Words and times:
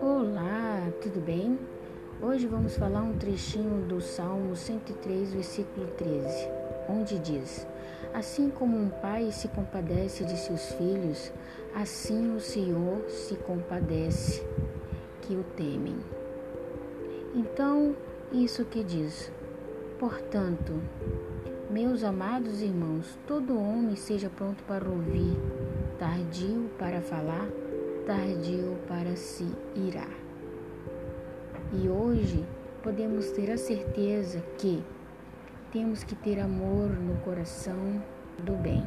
Olá, 0.00 0.90
tudo 1.02 1.20
bem? 1.20 1.58
Hoje 2.22 2.46
vamos 2.46 2.74
falar 2.78 3.02
um 3.02 3.18
trechinho 3.18 3.84
do 3.86 4.00
Salmo 4.00 4.56
103, 4.56 5.34
versículo 5.34 5.88
13, 5.88 6.48
onde 6.88 7.18
diz: 7.18 7.66
Assim 8.14 8.48
como 8.48 8.78
um 8.78 8.88
pai 8.88 9.30
se 9.30 9.48
compadece 9.48 10.24
de 10.24 10.38
seus 10.38 10.72
filhos, 10.72 11.30
assim 11.74 12.34
o 12.34 12.40
Senhor 12.40 13.04
se 13.10 13.36
compadece 13.36 14.42
que 15.20 15.34
o 15.34 15.44
temem. 15.54 15.98
Então, 17.34 17.94
isso 18.32 18.64
que 18.64 18.82
diz: 18.82 19.30
Portanto, 19.98 20.80
meus 21.70 22.02
amados 22.02 22.60
irmãos, 22.62 23.16
todo 23.28 23.56
homem 23.56 23.94
seja 23.94 24.28
pronto 24.28 24.60
para 24.64 24.88
ouvir, 24.88 25.36
tardio 26.00 26.68
para 26.76 27.00
falar, 27.00 27.46
tardio 28.04 28.76
para 28.88 29.14
se 29.14 29.46
irar. 29.76 30.10
E 31.72 31.88
hoje 31.88 32.44
podemos 32.82 33.30
ter 33.30 33.52
a 33.52 33.56
certeza 33.56 34.42
que 34.58 34.82
temos 35.70 36.02
que 36.02 36.16
ter 36.16 36.40
amor 36.40 36.88
no 36.90 37.16
coração 37.20 38.02
do 38.42 38.54
bem. 38.54 38.82